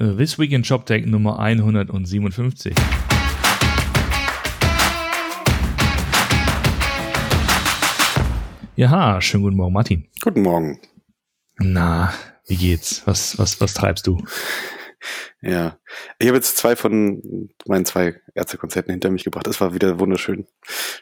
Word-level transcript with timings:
äh, 0.00 0.16
This 0.16 0.38
Week 0.38 0.50
in 0.52 0.64
Shop 0.64 0.86
Tech 0.86 1.06
Nummer 1.06 1.38
157. 1.38 2.74
Ja, 8.76 9.20
schönen 9.20 9.42
guten 9.42 9.56
Morgen, 9.56 9.74
Martin. 9.74 10.08
Guten 10.22 10.42
Morgen. 10.42 10.80
Na, 11.58 12.14
wie 12.46 12.56
geht's? 12.56 13.02
Was, 13.06 13.38
was, 13.38 13.60
was 13.60 13.74
treibst 13.74 14.06
du? 14.06 14.24
Ja, 15.42 15.78
ich 16.18 16.28
habe 16.28 16.36
jetzt 16.36 16.56
zwei 16.56 16.76
von 16.76 17.50
meinen 17.66 17.84
zwei 17.84 18.20
Ärztekonzerten 18.34 18.92
hinter 18.92 19.10
mich 19.10 19.24
gebracht. 19.24 19.46
Es 19.46 19.60
war 19.60 19.74
wieder 19.74 19.98
wunderschön. 19.98 20.46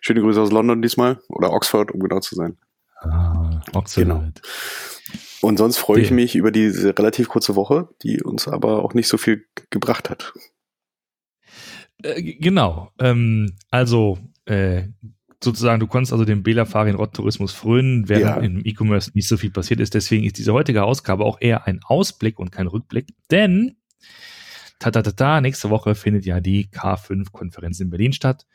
Schöne 0.00 0.20
Grüße 0.20 0.40
aus 0.40 0.52
London 0.52 0.82
diesmal 0.82 1.20
oder 1.28 1.52
Oxford, 1.52 1.92
um 1.92 2.00
genau 2.00 2.20
zu 2.20 2.34
sein. 2.34 2.56
Ah, 3.00 3.37
Oxford. 3.74 4.04
Genau. 4.04 4.24
Und 5.40 5.56
sonst 5.56 5.78
freue 5.78 6.00
ich 6.00 6.10
mich 6.10 6.34
über 6.34 6.50
diese 6.50 6.98
relativ 6.98 7.28
kurze 7.28 7.54
Woche, 7.54 7.88
die 8.02 8.22
uns 8.22 8.48
aber 8.48 8.84
auch 8.84 8.94
nicht 8.94 9.08
so 9.08 9.18
viel 9.18 9.44
gebracht 9.70 10.10
hat. 10.10 10.32
Äh, 12.02 12.22
genau. 12.22 12.90
Ähm, 12.98 13.54
also 13.70 14.18
äh, 14.46 14.84
sozusagen, 15.42 15.80
du 15.80 15.86
konntest 15.86 16.12
also 16.12 16.24
dem 16.24 16.42
Bela-Farin 16.42 16.96
Rott-Tourismus 16.96 17.52
frönen, 17.52 18.08
während 18.08 18.24
ja. 18.24 18.36
im 18.36 18.64
E-Commerce 18.64 19.12
nicht 19.14 19.28
so 19.28 19.36
viel 19.36 19.50
passiert 19.50 19.80
ist. 19.80 19.94
Deswegen 19.94 20.24
ist 20.24 20.38
diese 20.38 20.52
heutige 20.52 20.84
Ausgabe 20.84 21.24
auch 21.24 21.40
eher 21.40 21.66
ein 21.66 21.80
Ausblick 21.84 22.38
und 22.38 22.50
kein 22.50 22.66
Rückblick. 22.66 23.08
Denn 23.30 23.76
ta 24.78 24.90
ta 24.90 25.02
ta 25.02 25.12
ta, 25.12 25.40
nächste 25.40 25.70
Woche 25.70 25.94
findet 25.94 26.24
ja 26.24 26.40
die 26.40 26.66
K5-Konferenz 26.66 27.80
in 27.80 27.90
Berlin 27.90 28.12
statt. 28.12 28.46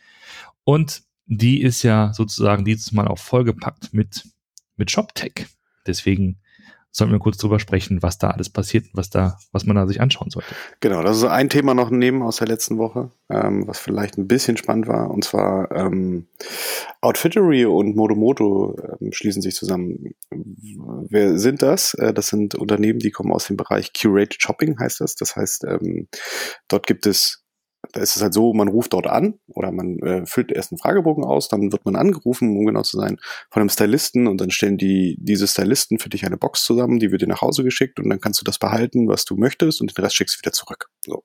Und 0.63 1.03
die 1.25 1.61
ist 1.61 1.83
ja 1.83 2.13
sozusagen 2.13 2.65
dieses 2.65 2.91
Mal 2.91 3.07
auch 3.07 3.19
vollgepackt 3.19 3.93
mit, 3.93 4.25
mit 4.77 4.91
ShopTech. 4.91 5.47
Deswegen 5.85 6.39
sollten 6.95 7.11
wir 7.11 7.19
kurz 7.19 7.37
drüber 7.37 7.59
sprechen, 7.59 8.03
was 8.03 8.19
da 8.19 8.29
alles 8.29 8.51
passiert, 8.51 8.85
was 8.93 9.09
da, 9.09 9.37
was 9.51 9.65
man 9.65 9.75
da 9.75 9.87
sich 9.87 9.99
anschauen 9.99 10.29
sollte. 10.29 10.53
Genau, 10.79 11.01
das 11.01 11.17
ist 11.17 11.23
ein 11.23 11.49
Thema 11.49 11.73
noch 11.73 11.89
neben 11.89 12.21
aus 12.21 12.37
der 12.37 12.47
letzten 12.47 12.77
Woche, 12.77 13.09
ähm, 13.29 13.67
was 13.67 13.79
vielleicht 13.79 14.19
ein 14.19 14.27
bisschen 14.27 14.57
spannend 14.57 14.87
war. 14.87 15.09
Und 15.09 15.23
zwar 15.23 15.71
ähm, 15.71 16.27
Outfittery 17.01 17.65
und 17.65 17.95
Modomoto 17.95 18.77
ähm, 19.01 19.11
schließen 19.11 19.41
sich 19.41 19.55
zusammen. 19.55 20.13
Wer 20.29 21.39
sind 21.39 21.63
das? 21.63 21.95
Äh, 21.95 22.13
das 22.13 22.27
sind 22.27 22.53
Unternehmen, 22.53 22.99
die 22.99 23.11
kommen 23.11 23.31
aus 23.31 23.47
dem 23.47 23.57
Bereich 23.57 23.91
Curated 23.93 24.39
Shopping, 24.39 24.77
heißt 24.77 25.01
das. 25.01 25.15
Das 25.15 25.35
heißt, 25.35 25.63
ähm, 25.63 26.07
dort 26.67 26.85
gibt 26.85 27.07
es 27.07 27.42
da 27.93 28.01
ist 28.01 28.15
es 28.15 28.21
halt 28.21 28.33
so, 28.33 28.53
man 28.53 28.67
ruft 28.67 28.93
dort 28.93 29.07
an 29.07 29.35
oder 29.47 29.71
man 29.71 29.99
äh, 29.99 30.25
füllt 30.25 30.51
erst 30.51 30.71
einen 30.71 30.79
Fragebogen 30.79 31.23
aus, 31.23 31.47
dann 31.47 31.71
wird 31.71 31.85
man 31.85 31.95
angerufen, 31.95 32.57
um 32.57 32.65
genau 32.65 32.81
zu 32.81 32.97
sein, 32.97 33.17
von 33.51 33.61
einem 33.61 33.69
Stylisten 33.69 34.27
und 34.27 34.41
dann 34.41 34.51
stellen 34.51 34.77
die 34.77 35.15
diese 35.19 35.47
Stylisten 35.47 35.99
für 35.99 36.09
dich 36.09 36.25
eine 36.25 36.37
Box 36.37 36.65
zusammen, 36.65 36.99
die 36.99 37.11
wird 37.11 37.21
dir 37.21 37.27
nach 37.27 37.41
Hause 37.41 37.63
geschickt 37.63 37.99
und 37.99 38.09
dann 38.09 38.19
kannst 38.19 38.41
du 38.41 38.45
das 38.45 38.57
behalten, 38.57 39.07
was 39.07 39.25
du 39.25 39.35
möchtest 39.35 39.79
und 39.79 39.95
den 39.95 40.03
Rest 40.03 40.15
schickst 40.15 40.35
du 40.35 40.39
wieder 40.39 40.51
zurück. 40.51 40.89
So. 41.05 41.23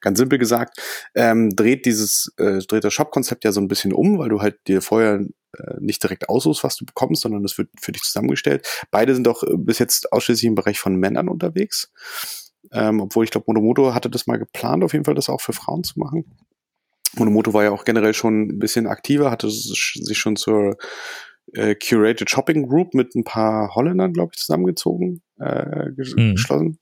Ganz 0.00 0.18
simpel 0.18 0.38
gesagt, 0.38 0.78
ähm, 1.14 1.50
dreht 1.54 1.86
dieses, 1.86 2.32
äh, 2.38 2.58
dreht 2.58 2.84
das 2.84 2.92
Shop-Konzept 2.92 3.44
ja 3.44 3.52
so 3.52 3.60
ein 3.60 3.68
bisschen 3.68 3.92
um, 3.92 4.18
weil 4.18 4.28
du 4.28 4.40
halt 4.40 4.58
dir 4.66 4.82
vorher 4.82 5.20
äh, 5.56 5.74
nicht 5.80 6.02
direkt 6.02 6.28
aussuchst, 6.28 6.64
was 6.64 6.76
du 6.76 6.84
bekommst, 6.84 7.22
sondern 7.22 7.42
das 7.42 7.56
wird 7.58 7.68
für 7.80 7.92
dich 7.92 8.02
zusammengestellt. 8.02 8.66
Beide 8.90 9.14
sind 9.14 9.28
auch 9.28 9.42
äh, 9.42 9.56
bis 9.56 9.78
jetzt 9.78 10.12
ausschließlich 10.12 10.46
im 10.46 10.54
Bereich 10.54 10.78
von 10.78 10.96
Männern 10.96 11.28
unterwegs. 11.28 11.92
Ähm, 12.72 13.00
obwohl 13.00 13.24
ich 13.24 13.30
glaube, 13.30 13.44
Monomoto 13.48 13.94
hatte 13.94 14.10
das 14.10 14.26
mal 14.26 14.38
geplant, 14.38 14.84
auf 14.84 14.92
jeden 14.92 15.04
Fall 15.04 15.14
das 15.14 15.28
auch 15.28 15.40
für 15.40 15.52
Frauen 15.52 15.84
zu 15.84 15.98
machen. 15.98 16.36
Monomoto 17.16 17.52
war 17.54 17.64
ja 17.64 17.70
auch 17.70 17.84
generell 17.84 18.14
schon 18.14 18.42
ein 18.42 18.58
bisschen 18.58 18.86
aktiver, 18.86 19.30
hatte 19.30 19.50
sich 19.50 20.18
schon 20.18 20.36
zur 20.36 20.76
äh, 21.54 21.74
Curated 21.74 22.30
Shopping 22.30 22.68
Group 22.68 22.94
mit 22.94 23.14
ein 23.14 23.24
paar 23.24 23.74
Holländern, 23.74 24.12
glaube 24.12 24.32
ich, 24.34 24.40
zusammengezogen, 24.40 25.22
äh, 25.38 25.86
mhm. 25.88 26.34
geschlossen. 26.34 26.78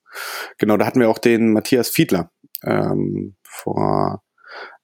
Genau, 0.59 0.77
da 0.77 0.87
hatten 0.87 1.01
wir 1.01 1.09
auch 1.09 1.19
den 1.19 1.53
Matthias 1.53 1.89
Fiedler 1.89 2.31
ähm, 2.63 3.37
vor, 3.43 4.23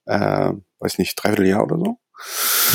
äh, 0.07 0.53
weiß 0.79 0.99
nicht, 0.99 1.15
dreiviertel 1.17 1.47
Jahr 1.47 1.65
oder 1.65 1.79
so. 1.79 1.99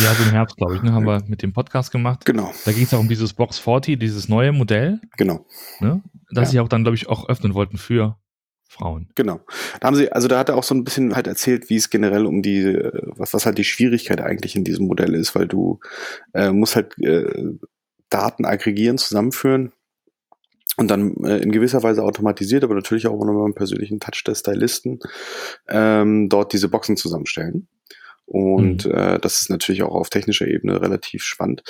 Ja, 0.03 0.13
so 0.13 0.23
im 0.23 0.31
Herbst, 0.31 0.57
glaube 0.57 0.75
ich, 0.75 0.81
ne, 0.81 0.93
haben 0.93 1.05
wir 1.05 1.23
mit 1.27 1.41
dem 1.41 1.53
Podcast 1.53 1.91
gemacht. 1.91 2.25
Genau. 2.25 2.53
Da 2.65 2.71
ging 2.71 2.83
es 2.83 2.93
auch 2.93 2.99
um 2.99 3.09
dieses 3.09 3.33
Box 3.33 3.59
40, 3.59 3.99
dieses 3.99 4.29
neue 4.29 4.51
Modell. 4.51 5.01
Genau. 5.17 5.45
Ne, 5.79 6.01
das 6.31 6.49
ja. 6.49 6.51
sie 6.51 6.59
auch 6.59 6.69
dann, 6.69 6.83
glaube 6.83 6.95
ich, 6.95 7.09
auch 7.09 7.27
öffnen 7.27 7.53
wollten 7.53 7.77
für 7.77 8.17
Frauen. 8.69 9.09
Genau. 9.15 9.41
Da 9.79 9.87
haben 9.87 9.95
sie, 9.95 10.11
also 10.11 10.27
da 10.27 10.37
hat 10.39 10.49
er 10.49 10.55
auch 10.55 10.63
so 10.63 10.75
ein 10.75 10.83
bisschen 10.83 11.15
halt 11.15 11.27
erzählt, 11.27 11.69
wie 11.69 11.75
es 11.75 11.89
generell 11.89 12.25
um 12.25 12.41
die, 12.41 12.65
was, 13.17 13.33
was 13.33 13.45
halt 13.45 13.57
die 13.57 13.63
Schwierigkeit 13.63 14.21
eigentlich 14.21 14.55
in 14.55 14.63
diesem 14.63 14.85
Modell 14.85 15.15
ist, 15.15 15.35
weil 15.35 15.47
du 15.47 15.79
äh, 16.33 16.51
musst 16.51 16.75
halt 16.75 16.97
äh, 16.99 17.55
Daten 18.09 18.45
aggregieren, 18.45 18.97
zusammenführen 18.97 19.71
und 20.77 20.89
dann 20.89 21.15
äh, 21.23 21.39
in 21.39 21.51
gewisser 21.51 21.81
Weise 21.81 22.03
automatisiert, 22.03 22.63
aber 22.63 22.75
natürlich 22.75 23.07
auch 23.07 23.13
unter 23.13 23.33
einem 23.33 23.55
persönlichen 23.55 23.99
Touch 23.99 24.23
der 24.25 24.35
Stylisten 24.35 24.99
ähm, 25.67 26.29
dort 26.29 26.53
diese 26.53 26.69
Boxen 26.69 26.95
zusammenstellen. 26.95 27.67
Und 28.29 28.85
mhm. 28.85 28.91
äh, 28.91 29.19
das 29.19 29.41
ist 29.41 29.49
natürlich 29.49 29.81
auch 29.81 29.95
auf 29.95 30.09
technischer 30.09 30.47
Ebene 30.47 30.81
relativ 30.81 31.23
spannend. 31.23 31.63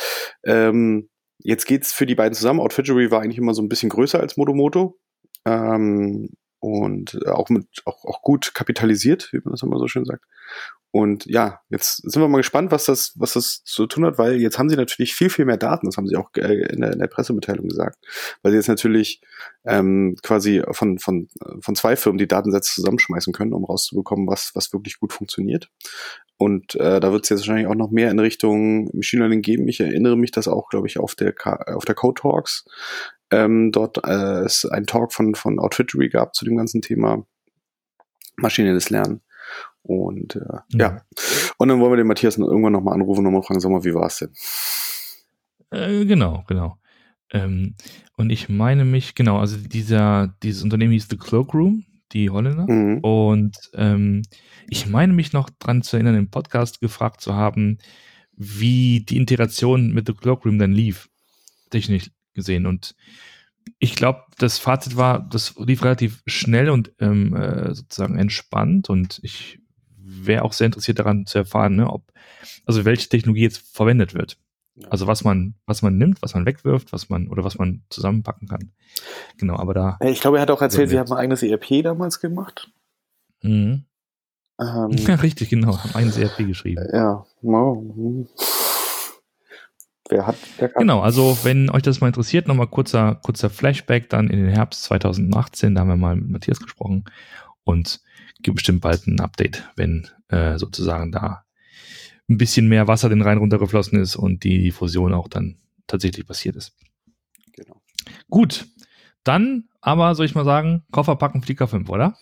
Ähm, 0.44 1.09
jetzt 1.38 1.66
geht's 1.66 1.94
für 1.94 2.06
die 2.06 2.16
beiden 2.16 2.34
zusammen. 2.34 2.59
Outfittery 2.59 3.12
war 3.12 3.22
eigentlich 3.22 3.38
immer 3.38 3.53
so 3.53 3.62
ein 3.62 3.70
bisschen 3.70 3.90
größer 3.90 4.20
als 4.20 4.36
Modomoto. 4.36 5.00
Ähm, 5.46 6.30
und 6.62 7.25
auch 7.28 7.48
mit 7.48 7.68
auch, 7.86 8.03
auch 8.03 8.22
gut 8.22 8.53
kapitalisiert, 8.53 9.30
wie 9.31 9.40
man 9.42 9.53
das 9.53 9.64
immer 9.64 9.80
so 9.80 9.88
schön 9.88 10.03
sagt. 10.03 10.25
Und 10.92 11.25
ja, 11.25 11.62
jetzt 11.69 11.98
sind 11.98 12.22
wir 12.22 12.28
mal 12.28 12.40
gespannt, 12.40 12.72
was 12.72 12.86
das, 12.86 13.14
was 13.16 13.34
das 13.34 13.64
zu 13.64 13.86
tun 13.86 14.06
hat, 14.06 14.18
weil 14.18 14.42
jetzt 14.42 14.58
haben 14.58 14.69
sie 14.69 14.75
natürlich 14.75 15.14
viel, 15.14 15.30
viel 15.30 15.46
mehr 15.46 15.58
Daten, 15.58 15.86
das 15.86 15.98
haben 15.98 16.08
sie 16.08 16.16
auch 16.16 16.31
äh, 16.36 16.66
in 16.74 16.81
der, 16.81 16.94
in 16.94 17.00
der 17.00 17.08
Pressemitteilung 17.08 17.68
gesagt, 17.68 18.03
weil 18.42 18.52
sie 18.52 18.58
jetzt 18.58 18.68
natürlich 18.68 19.22
ähm, 19.66 20.18
quasi 20.24 20.64
von, 20.72 20.98
von, 20.98 21.28
von 21.62 21.75
zwei 21.75 21.96
Firmen 21.96 22.18
die 22.18 22.28
Datensätze 22.28 22.74
zusammenschmeißen 22.74 23.34
können, 23.34 23.53
um 23.53 23.66
rauszubekommen, 23.66 24.28
was, 24.28 24.52
was 24.56 24.74
wirklich 24.74 25.00
gut 25.00 25.14
funktioniert. 25.14 25.69
Und 26.40 26.76
äh, 26.76 27.02
da 27.02 27.12
wird 27.12 27.26
es 27.26 27.30
jetzt 27.30 27.40
wahrscheinlich 27.42 27.68
auch 27.68 27.76
noch 27.76 27.92
mehr 27.92 28.10
in 28.10 28.18
Richtung 28.18 28.86
Machine 28.94 29.24
Learning 29.24 29.42
geben. 29.42 29.68
Ich 29.68 29.82
erinnere 29.82 30.16
mich 30.16 30.32
das 30.32 30.48
auch, 30.48 30.70
glaube 30.70 30.88
ich, 30.88 30.98
auf 30.98 31.14
der, 31.14 31.34
auf 31.76 31.84
der 31.84 31.96
Code 31.96 32.22
Talks. 32.22 32.64
Ähm, 33.30 33.74
dort 33.74 33.98
äh, 34.08 34.44
es 34.46 34.66
ein 34.66 34.86
Talk 34.86 35.12
von, 35.12 35.36
von 35.36 35.60
Outfittery 35.60 36.08
gab 36.08 36.34
zu 36.34 36.46
dem 36.46 36.56
ganzen 36.56 36.82
Thema 36.82 37.26
maschinelles 38.38 38.90
Lernen. 38.90 39.20
Und 39.82 40.38
äh, 40.38 40.60
ja. 40.70 40.80
ja. 40.80 41.02
Und 41.58 41.68
dann 41.68 41.82
wollen 41.82 41.92
wir 41.92 41.98
den 41.98 42.08
Matthias 42.08 42.38
irgendwann 42.38 42.72
nochmal 42.72 42.94
anrufen 42.94 43.26
und 43.26 43.34
mal 43.34 43.44
fragen, 43.44 43.60
sag 43.60 43.70
mal, 43.70 43.84
wie 43.84 43.94
war 43.94 44.08
es 44.08 44.20
denn? 44.20 44.32
Äh, 45.72 46.06
genau, 46.06 46.46
genau. 46.48 46.78
Ähm, 47.34 47.76
und 48.16 48.30
ich 48.30 48.48
meine 48.48 48.86
mich, 48.86 49.14
genau, 49.14 49.40
also 49.40 49.58
dieser, 49.58 50.34
dieses 50.42 50.64
Unternehmen 50.64 50.94
hieß 50.94 51.08
The 51.10 51.18
Cloakroom, 51.18 51.84
die 52.12 52.30
Holländer. 52.30 52.66
Mhm. 52.68 53.00
Und 53.00 53.58
ähm, 53.74 54.24
ich 54.68 54.88
meine 54.88 55.14
mich 55.14 55.34
noch 55.34 55.50
dran 55.50 55.81
zu 55.81 55.96
erinnern, 55.96 56.16
im 56.16 56.30
Podcast 56.30 56.81
gefragt 56.81 57.22
zu 57.22 57.36
haben, 57.36 57.78
wie 58.36 59.02
die 59.02 59.18
Integration 59.18 59.94
mit 59.94 60.08
The 60.08 60.14
Cloakroom 60.14 60.59
dann 60.59 60.72
lief, 60.72 61.09
technisch 61.69 62.12
gesehen. 62.34 62.66
Und 62.66 62.96
ich 63.80 63.96
glaube, 63.96 64.24
das 64.38 64.58
Fazit 64.58 64.96
war, 64.96 65.19
das 65.19 65.56
lief 65.58 65.84
relativ 65.84 66.24
schnell 66.25 66.69
und 66.69 66.92
ähm, 67.00 67.36
äh, 67.36 67.74
sozusagen 67.74 68.18
entspannt 68.18 68.90
und 68.90 69.19
ich 69.24 69.59
wäre 69.98 70.44
auch 70.44 70.53
sehr 70.53 70.66
interessiert 70.66 71.00
daran 71.00 71.25
zu 71.25 71.38
erfahren, 71.38 71.75
ne, 71.75 71.90
ob, 71.90 72.12
also 72.66 72.86
welche 72.86 73.09
Technologie 73.09 73.44
jetzt 73.44 73.75
verwendet 73.75 74.14
wird. 74.14 74.38
Also 74.90 75.08
was 75.08 75.24
man, 75.24 75.56
was 75.66 75.82
man 75.82 75.98
nimmt, 75.98 76.22
was 76.22 76.34
man 76.34 76.46
wegwirft, 76.46 76.94
was 76.94 77.10
man 77.10 77.28
oder 77.28 77.44
was 77.44 77.58
man 77.58 77.84
zusammenpacken 77.90 78.48
kann. 78.48 78.72
Genau, 79.38 79.58
aber 79.58 79.74
da. 79.74 79.98
Ich 80.02 80.22
glaube, 80.22 80.38
er 80.38 80.42
hat 80.42 80.52
auch 80.52 80.62
erzählt, 80.62 80.90
sie 80.90 81.00
haben 81.00 81.12
ein 81.12 81.18
eigenes 81.18 81.44
ERP 81.44 81.84
damals 81.84 82.20
gemacht. 82.20 82.72
Mhm. 83.42 83.86
Ähm, 84.60 84.92
ja, 84.92 85.16
richtig, 85.16 85.50
genau, 85.50 85.78
haben 85.78 85.96
eigenes 85.96 86.18
ERP 86.18 86.38
geschrieben. 86.48 86.86
Ja, 86.94 87.26
wow. 87.42 88.28
Wer 90.10 90.26
hat, 90.26 90.38
wer 90.58 90.70
kann. 90.70 90.82
Genau, 90.82 91.02
also 91.02 91.38
wenn 91.44 91.70
euch 91.70 91.84
das 91.84 92.02
mal 92.02 92.08
interessiert, 92.08 92.48
nochmal 92.48 92.68
kurzer, 92.68 93.16
kurzer 93.24 93.50
Flashback 93.50 94.10
dann 94.10 94.30
in 94.30 94.40
den 94.40 94.50
Herbst 94.50 94.84
2018, 94.86 95.76
da 95.76 95.82
haben 95.82 95.90
wir 95.90 95.98
mal 95.98 96.16
mit 96.16 96.30
Matthias 96.30 96.60
gesprochen 96.60 97.06
und 97.64 98.02
gibt 98.42 98.56
bestimmt 98.56 98.82
bald 98.82 99.06
ein 99.06 99.20
Update, 99.20 99.70
wenn 99.75 100.08
äh, 100.30 100.58
sozusagen 100.58 101.12
da 101.12 101.46
ein 102.30 102.38
bisschen 102.38 102.68
mehr 102.68 102.88
Wasser 102.88 103.10
den 103.10 103.22
Rhein 103.22 103.40
runtergeflossen 103.40 104.00
ist 104.00 104.16
und 104.16 104.44
die 104.44 104.72
Fusion 104.72 105.14
auch 105.14 105.28
dann 105.28 105.58
tatsächlich 105.88 106.26
passiert 106.26 106.56
ist. 106.56 106.76
Genau. 107.54 107.81
Gut, 108.30 108.68
dann 109.24 109.66
aber 109.81 110.16
soll 110.16 110.26
ich 110.26 110.36
mal 110.36 110.46
sagen, 110.46 110.84
Koffer 110.92 111.16
packen, 111.16 111.42
Flieger 111.42 111.68
5, 111.68 111.90
oder? 111.90 112.16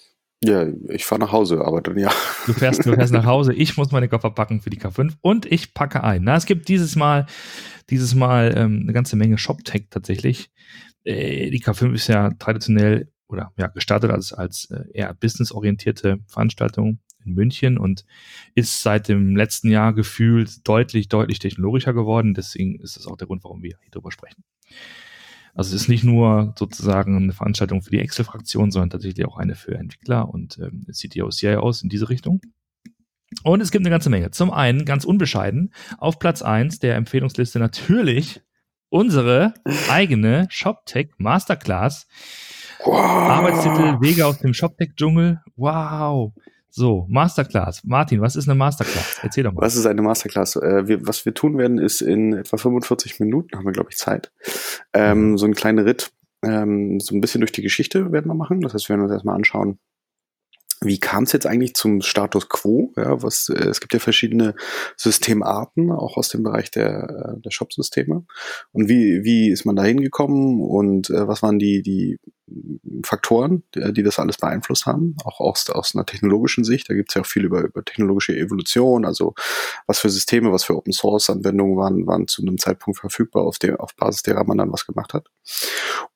Ja, 0.44 0.68
ich 0.90 1.06
fahre 1.06 1.22
nach 1.22 1.32
Hause, 1.32 1.66
aber 1.66 1.82
dann 1.82 1.98
ja. 1.98 2.12
Du 2.46 2.54
fährst, 2.54 2.86
du 2.86 2.94
fährst 2.94 3.12
nach 3.12 3.26
Hause, 3.26 3.54
ich 3.54 3.76
muss 3.76 3.92
meine 3.92 4.08
Koffer 4.08 4.30
packen 4.30 4.62
für 4.62 4.70
die 4.70 4.80
K5 4.80 5.14
und 5.22 5.52
ich 5.52 5.74
packe 5.74 6.04
ein. 6.04 6.24
Na, 6.24 6.36
es 6.36 6.46
gibt 6.46 6.70
dieses 6.70 6.96
Mal, 6.96 7.26
dieses 7.90 8.14
Mal 8.14 8.54
ähm, 8.56 8.82
eine 8.84 8.94
ganze 8.94 9.16
Menge 9.16 9.40
Shop-Tech 9.40 9.88
tatsächlich. 9.90 10.52
Äh, 11.04 11.50
die 11.50 11.64
K5 11.64 11.94
ist 11.94 12.08
ja 12.08 12.30
traditionell 12.38 13.12
oder 13.28 13.52
ja 13.58 13.68
gestartet 13.68 14.12
als, 14.12 14.32
als 14.32 14.70
äh, 14.70 14.84
eher 14.94 15.14
businessorientierte 15.16 16.20
Veranstaltung 16.28 17.00
in 17.28 17.34
München 17.34 17.78
und 17.78 18.06
ist 18.56 18.82
seit 18.82 19.08
dem 19.08 19.36
letzten 19.36 19.70
Jahr 19.70 19.94
gefühlt 19.94 20.68
deutlich, 20.68 21.10
deutlich 21.10 21.40
technologischer 21.40 21.94
geworden. 21.94 22.34
Deswegen 22.34 22.80
ist 22.80 22.98
das 22.98 23.08
auch 23.08 23.18
der 23.18 23.28
Grund, 23.28 23.44
warum 23.44 23.62
wir 23.62 23.78
hier 23.82 23.92
drüber 23.92 24.12
sprechen. 24.12 24.44
Also 25.54 25.76
es 25.76 25.84
ist 25.84 25.88
nicht 25.88 26.04
nur 26.04 26.54
sozusagen 26.58 27.18
eine 27.18 27.34
Veranstaltung 27.34 27.82
für 27.82 27.90
die 27.90 28.00
Excel-Fraktion, 28.00 28.70
sondern 28.70 28.92
tatsächlich 28.92 29.26
auch 29.26 29.38
eine 29.38 29.56
für 29.56 29.76
Entwickler 29.76 30.30
und 30.30 30.60
ähm, 30.60 30.86
CTOs, 30.92 31.38
CIOs 31.38 31.82
in 31.82 31.90
diese 31.90 32.10
Richtung. 32.10 32.42
Und 33.44 33.62
es 33.62 33.72
gibt 33.72 33.84
eine 33.84 33.90
ganze 33.90 34.10
Menge. 34.10 34.32
Zum 34.32 34.52
einen, 34.52 34.86
ganz 34.86 35.04
unbescheiden, 35.04 35.74
auf 35.98 36.20
Platz 36.20 36.42
eins 36.42 36.80
der 36.80 36.96
Empfehlungsliste 36.96 37.60
natürlich 37.60 38.42
unsere 38.90 39.54
eigene 39.90 40.48
ShopTech 40.50 41.10
Masterclass. 41.18 42.08
Wow. 42.84 42.96
Arbeitstitel 42.96 44.00
Wege 44.00 44.26
aus 44.26 44.40
dem 44.40 44.54
ShopTech-Dschungel. 44.54 45.42
Wow. 45.56 46.34
So, 46.70 47.06
Masterclass. 47.10 47.84
Martin, 47.84 48.22
was 48.22 48.36
ist 48.36 48.48
eine 48.48 48.58
Masterclass? 48.58 49.20
Erzähl 49.24 49.44
doch 49.44 49.54
mal. 49.54 49.62
Was 49.62 49.76
ist 49.76 49.86
eine 49.86 50.02
Masterclass? 50.02 50.56
Äh, 50.58 50.88
wir, 50.88 51.08
was 51.08 51.26
wir 51.26 51.34
tun 51.34 51.58
werden, 51.58 51.78
ist 51.78 52.02
in 52.02 52.34
etwa 52.34 52.58
45 52.58 53.20
Minuten, 53.20 53.58
haben 53.58 53.66
wir, 53.66 53.72
glaube 53.72 53.90
ich, 53.92 53.98
Zeit, 53.98 54.32
ähm, 54.94 55.32
mhm. 55.32 55.38
so 55.38 55.46
einen 55.46 55.56
kleinen 55.56 55.80
Ritt, 55.80 56.12
ähm, 56.44 57.00
so 57.00 57.16
ein 57.16 57.22
bisschen 57.22 57.42
durch 57.42 57.52
die 57.52 57.62
Geschichte 57.62 58.12
werden 58.12 58.28
wir 58.28 58.36
machen. 58.36 58.62
Das 58.62 58.74
heißt, 58.74 58.90
wir 58.90 58.96
werden 58.96 59.04
uns 59.04 59.14
erstmal 59.14 59.36
anschauen, 59.36 59.80
wie 60.88 61.00
kam 61.00 61.24
es 61.24 61.32
jetzt 61.32 61.46
eigentlich 61.46 61.74
zum 61.74 62.02
Status 62.02 62.50
quo? 62.50 62.94
Ja, 62.96 63.22
was, 63.22 63.50
äh, 63.50 63.68
es 63.68 63.80
gibt 63.80 63.94
ja 63.94 64.00
verschiedene 64.00 64.56
Systemarten, 64.96 65.92
auch 65.92 66.18
aus 66.18 66.30
dem 66.30 66.44
Bereich 66.44 66.72
der, 66.72 67.36
äh, 67.38 67.42
der 67.42 67.52
Shop-Systeme. 67.52 68.26
Und 68.72 68.90
wie, 68.90 69.24
wie 69.24 69.50
ist 69.50 69.66
man 69.66 69.76
da 69.76 69.84
hingekommen 69.84 70.62
und 70.62 71.10
äh, 71.10 71.28
was 71.28 71.44
waren 71.44 71.60
die, 71.60 71.82
die 71.82 72.20
Faktoren, 73.04 73.64
die, 73.76 73.94
die, 73.94 74.04
das 74.04 74.20
alles 74.20 74.38
beeinflusst 74.38 74.86
haben? 74.86 75.16
Auch 75.24 75.40
aus, 75.40 75.70
aus 75.70 75.96
einer 75.96 76.06
technologischen 76.06 76.64
Sicht. 76.64 76.90
Da 76.90 76.94
gibt 76.94 77.12
es 77.12 77.16
ja 77.16 77.22
auch 77.22 77.26
viel 77.26 77.46
über, 77.46 77.62
über 77.62 77.84
technologische 77.84 78.36
Evolution, 78.38 79.06
also 79.06 79.34
was 79.86 80.00
für 80.00 80.10
Systeme, 80.10 80.52
was 80.52 80.64
für 80.64 80.76
Open-Source-Anwendungen 80.76 81.78
waren, 81.78 82.08
waren 82.08 82.28
zu 82.28 82.42
einem 82.42 82.58
Zeitpunkt 82.58 83.00
verfügbar, 83.00 83.44
auf, 83.44 83.60
der, 83.60 83.82
auf 83.82 83.96
Basis 83.96 84.24
derer 84.24 84.46
man 84.46 84.58
dann 84.58 84.72
was 84.72 84.86
gemacht 84.86 85.14
hat. 85.14 85.28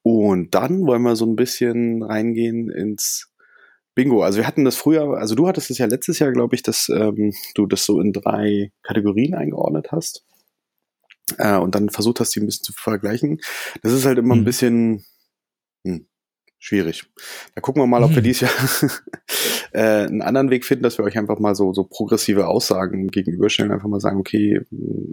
Und 0.04 0.56
dann 0.56 0.86
wollen 0.86 1.04
wir 1.04 1.16
so 1.16 1.26
ein 1.26 1.36
bisschen 1.36 2.02
reingehen 2.04 2.70
ins 2.70 3.31
Bingo, 3.94 4.24
also 4.24 4.38
wir 4.38 4.48
hatten 4.48 4.64
das 4.64 4.78
früher, 4.78 5.18
also 5.18 5.36
du 5.36 5.48
hattest 5.48 5.70
es 5.70 5.78
ja 5.78 5.86
letztes 5.86 6.20
Jahr, 6.20 6.32
glaube 6.32 6.56
ich, 6.56 6.64
dass 6.64 6.88
ähm, 6.90 7.34
du 7.56 7.66
das 7.66 7.86
so 7.86 8.00
in 8.00 8.14
drei 8.14 8.72
Kategorien 8.84 9.36
eingeordnet 9.36 9.92
hast 9.92 10.26
äh, 11.38 11.58
und 11.58 11.76
dann 11.76 11.90
versucht 11.90 12.20
hast, 12.20 12.34
die 12.36 12.40
ein 12.40 12.46
bisschen 12.46 12.64
zu 12.64 12.74
vergleichen. 12.74 13.42
Das 13.84 13.92
ist 13.92 14.06
halt 14.06 14.18
immer 14.18 14.36
mhm. 14.36 14.42
ein 14.42 14.46
bisschen 14.46 15.06
hm, 15.86 16.08
schwierig. 16.58 17.04
Da 17.54 17.62
gucken 17.62 17.82
wir 17.82 17.88
mal, 17.88 18.04
ob 18.04 18.12
mhm. 18.12 18.16
wir 18.16 18.22
dieses 18.22 18.42
Jahr 18.42 18.52
äh, 19.74 20.08
einen 20.08 20.22
anderen 20.22 20.52
Weg 20.52 20.66
finden, 20.66 20.84
dass 20.84 20.98
wir 20.98 21.04
euch 21.04 21.18
einfach 21.18 21.40
mal 21.40 21.56
so, 21.56 21.74
so 21.74 21.84
progressive 21.84 22.48
Aussagen 22.48 23.10
gegenüberstellen, 23.10 23.74
einfach 23.74 23.90
mal 23.90 24.00
sagen, 24.00 24.20
okay, 24.20 24.62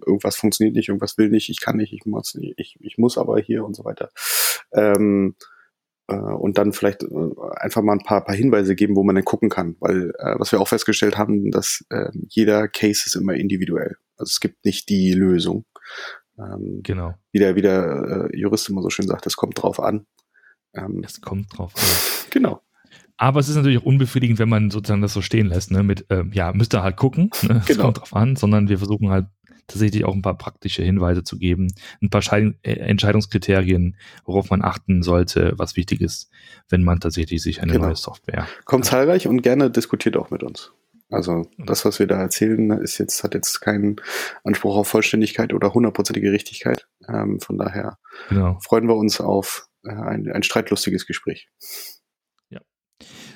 irgendwas 0.06 0.36
funktioniert 0.36 0.76
nicht, 0.76 0.88
irgendwas 0.88 1.18
will 1.18 1.30
nicht, 1.30 1.48
ich 1.48 1.60
kann 1.60 1.78
nicht, 1.78 1.92
ich 1.92 2.06
muss 2.06 2.36
nicht, 2.36 2.54
ich, 2.58 2.76
ich 2.80 2.96
muss 2.96 3.18
aber 3.18 3.40
hier 3.40 3.64
und 3.64 3.74
so 3.74 3.84
weiter. 3.84 4.10
Ähm, 4.72 5.34
äh, 5.40 5.57
und 6.14 6.58
dann 6.58 6.72
vielleicht 6.72 7.02
äh, 7.02 7.06
einfach 7.56 7.82
mal 7.82 7.92
ein 7.92 8.04
paar, 8.04 8.24
paar 8.24 8.34
Hinweise 8.34 8.74
geben, 8.74 8.96
wo 8.96 9.02
man 9.02 9.14
dann 9.14 9.24
gucken 9.24 9.48
kann. 9.48 9.76
Weil 9.80 10.12
äh, 10.18 10.34
was 10.38 10.52
wir 10.52 10.60
auch 10.60 10.68
festgestellt 10.68 11.18
haben, 11.18 11.50
dass 11.50 11.84
äh, 11.90 12.10
jeder 12.28 12.68
Case 12.68 13.04
ist 13.06 13.14
immer 13.14 13.34
individuell. 13.34 13.96
Also 14.16 14.30
es 14.30 14.40
gibt 14.40 14.64
nicht 14.64 14.88
die 14.88 15.12
Lösung. 15.12 15.64
Ähm, 16.38 16.80
genau. 16.82 17.14
Wie 17.32 17.38
der, 17.38 17.56
wie 17.56 17.62
der 17.62 18.30
äh, 18.32 18.36
Jurist 18.38 18.68
immer 18.68 18.82
so 18.82 18.90
schön 18.90 19.06
sagt, 19.06 19.26
es 19.26 19.36
kommt 19.36 19.60
drauf 19.62 19.80
an. 19.80 20.06
Ähm, 20.74 21.02
es 21.04 21.20
kommt 21.20 21.56
drauf 21.56 21.74
an. 21.76 21.82
Genau. 22.30 22.60
Aber 23.16 23.40
es 23.40 23.48
ist 23.48 23.56
natürlich 23.56 23.78
auch 23.78 23.86
unbefriedigend, 23.86 24.38
wenn 24.38 24.50
man 24.50 24.70
sozusagen 24.70 25.00
das 25.00 25.14
so 25.14 25.22
stehen 25.22 25.46
lässt, 25.46 25.70
ne? 25.70 25.82
Mit, 25.82 26.04
ähm, 26.10 26.30
ja, 26.34 26.52
müsst 26.52 26.74
ihr 26.74 26.82
halt 26.82 26.96
gucken, 26.96 27.30
ne? 27.42 27.56
Es 27.60 27.66
genau. 27.66 27.84
kommt 27.84 28.00
drauf 28.00 28.14
an, 28.14 28.36
sondern 28.36 28.68
wir 28.68 28.76
versuchen 28.76 29.08
halt 29.08 29.26
tatsächlich 29.68 30.04
auch 30.04 30.14
ein 30.14 30.22
paar 30.22 30.36
praktische 30.36 30.82
Hinweise 30.82 31.22
zu 31.22 31.38
geben, 31.38 31.72
ein 32.02 32.10
paar 32.10 32.22
Schein 32.22 32.58
äh, 32.62 32.72
Entscheidungskriterien, 32.72 33.96
worauf 34.24 34.50
man 34.50 34.62
achten 34.62 35.02
sollte, 35.02 35.52
was 35.56 35.76
wichtig 35.76 36.00
ist, 36.00 36.30
wenn 36.68 36.82
man 36.82 37.00
tatsächlich 37.00 37.42
sich 37.42 37.62
eine 37.62 37.72
genau. 37.72 37.86
neue 37.86 37.96
Software. 37.96 38.48
Kommt 38.64 38.86
zahlreich 38.86 39.28
und 39.28 39.42
gerne 39.42 39.70
diskutiert 39.70 40.16
auch 40.16 40.30
mit 40.30 40.42
uns. 40.42 40.72
Also 41.10 41.48
das, 41.56 41.84
was 41.84 41.98
wir 41.98 42.06
da 42.06 42.20
erzählen, 42.20 42.70
ist 42.70 42.98
jetzt, 42.98 43.24
hat 43.24 43.34
jetzt 43.34 43.60
keinen 43.60 43.96
Anspruch 44.44 44.76
auf 44.76 44.88
Vollständigkeit 44.88 45.54
oder 45.54 45.72
hundertprozentige 45.72 46.32
Richtigkeit. 46.32 46.86
Ähm, 47.08 47.40
von 47.40 47.56
daher 47.56 47.98
genau. 48.28 48.58
freuen 48.60 48.86
wir 48.88 48.96
uns 48.96 49.20
auf 49.20 49.68
äh, 49.84 49.90
ein, 49.90 50.30
ein 50.30 50.42
streitlustiges 50.42 51.06
Gespräch. 51.06 51.48
Ja, 52.50 52.60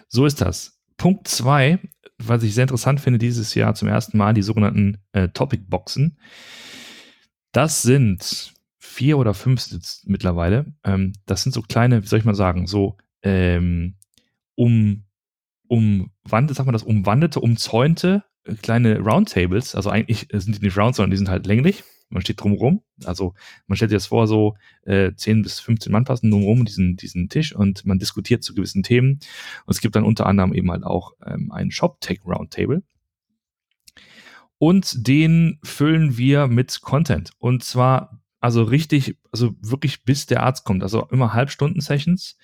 so 0.09 0.27
ist 0.27 0.43
das. 0.43 0.79
Punkt 1.03 1.27
zwei 1.27 1.81
was 2.29 2.43
ich 2.43 2.55
sehr 2.55 2.65
interessant 2.65 3.01
finde, 3.01 3.19
dieses 3.19 3.55
Jahr 3.55 3.75
zum 3.75 3.89
ersten 3.89 4.17
Mal 4.17 4.35
die 4.35 4.43
sogenannten 4.43 4.99
äh, 5.13 5.29
Topic-Boxen. 5.29 6.19
Das 7.53 7.83
sind 7.83 8.55
vier 8.79 9.19
oder 9.19 9.35
fünf 9.35 9.67
mittlerweile. 10.05 10.73
Ähm, 10.85 11.13
das 11.27 11.43
sind 11.43 11.53
so 11.53 11.63
kleine, 11.63 12.03
wie 12.03 12.07
soll 12.07 12.19
ich 12.19 12.25
mal 12.25 12.35
sagen, 12.35 12.67
so 12.67 12.97
ähm, 13.23 13.95
um, 14.55 15.05
umwandelt, 15.67 16.57
sagt 16.57 16.67
man 16.67 16.73
das, 16.73 16.83
umwandete, 16.83 17.41
umzäunte 17.41 18.25
äh, 18.45 18.55
kleine 18.55 19.01
Roundtables. 19.01 19.75
Also 19.75 19.91
eigentlich 19.91 20.29
sind 20.33 20.57
die 20.57 20.65
nicht 20.65 20.77
round, 20.77 20.97
sondern 20.97 21.11
die 21.11 21.17
sind 21.17 21.29
halt 21.29 21.47
länglich 21.47 21.85
man 22.13 22.23
steht 22.23 22.41
drumherum. 22.41 22.83
Also 23.05 23.35
man 23.67 23.77
stellt 23.77 23.91
sich 23.91 23.97
das 23.97 24.07
vor, 24.07 24.27
so 24.27 24.57
äh, 24.85 25.13
10 25.15 25.43
bis 25.43 25.61
15 25.61 25.91
Mann 25.93 26.05
passen 26.05 26.31
drumherum 26.31 26.65
diesen, 26.65 26.97
diesen 26.97 27.29
Tisch 27.29 27.55
und 27.55 27.85
man 27.85 27.99
diskutiert 27.99 28.43
zu 28.43 28.55
gewissen 28.55 28.83
Themen. 28.83 29.21
Und 29.67 29.75
es 29.75 29.81
gibt 29.81 29.97
dann 29.97 30.05
unter 30.05 30.27
anderem 30.27 30.55
eben 30.55 30.71
halt 30.71 30.85
auch 30.85 31.13
ähm, 31.27 31.51
einen 31.53 31.71
Shop-Tech-Roundtable. 31.71 32.83
Und 34.59 35.09
den 35.09 35.59
füllen 35.65 36.17
wir 36.17 36.47
mit 36.47 36.83
Content. 36.83 37.33
Und 37.39 37.65
zwar 37.65 38.22
also 38.43 38.65
richtig, 38.65 39.17
also 39.31 39.55
wirklich 39.61 40.05
bis 40.05 40.27
der 40.27 40.43
Arzt 40.43 40.65
kommt. 40.65 40.83
Also 40.83 41.07
immer 41.11 41.33
Halbstunden-Sessions 41.33 42.37